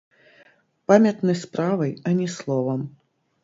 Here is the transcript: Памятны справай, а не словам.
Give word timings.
Памятны 0.93 1.37
справай, 1.43 1.95
а 2.07 2.17
не 2.23 2.27
словам. 2.41 2.81